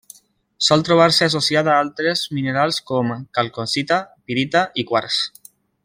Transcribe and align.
Sol 0.67 0.81
trobar-se 0.87 1.27
associada 1.27 1.71
a 1.75 1.83
altres 1.85 2.23
minerals 2.39 2.81
com: 2.91 3.13
calcocita, 3.39 4.01
pirita 4.31 4.65
i 4.85 4.89
quars. 4.95 5.21